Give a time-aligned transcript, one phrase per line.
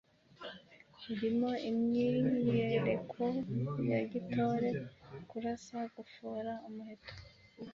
[1.11, 3.23] irimo imyiyereko
[3.91, 4.69] ya gitore,
[5.29, 7.13] kurasa, gufora umuheto,